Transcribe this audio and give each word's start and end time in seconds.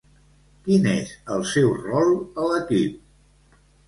Quin 0.67 0.85
és 0.93 1.11
el 1.35 1.45
seu 1.49 1.69
rol 1.81 2.09
a 2.13 2.47
l'equip? 2.53 2.97